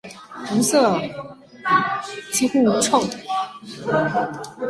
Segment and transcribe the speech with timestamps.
[0.55, 0.99] 无色
[2.33, 3.17] 几乎无臭液体。